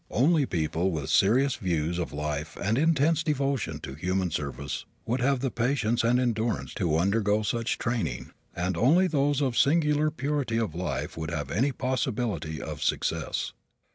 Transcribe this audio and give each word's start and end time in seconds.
Only 0.09 0.47
people 0.47 0.89
with 0.89 1.11
serious 1.11 1.57
views 1.57 1.99
of 1.99 2.11
life 2.11 2.57
and 2.57 2.75
intense 2.75 3.21
devotion 3.21 3.79
to 3.81 3.93
human 3.93 4.31
service 4.31 4.83
would 5.05 5.19
have 5.21 5.41
the 5.41 5.51
patience 5.51 6.03
and 6.03 6.19
endurance 6.19 6.73
to 6.77 6.97
undergo 6.97 7.43
such 7.43 7.77
training 7.77 8.31
and 8.55 8.75
only 8.75 9.05
those 9.05 9.41
of 9.41 9.55
singular 9.55 10.09
purity 10.09 10.57
of 10.57 10.73
life 10.73 11.17
would 11.17 11.29
have 11.29 11.51
any 11.51 11.71
possibility 11.71 12.59
of 12.59 12.81
success. 12.81 13.53